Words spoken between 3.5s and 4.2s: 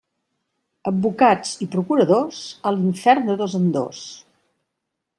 en dos.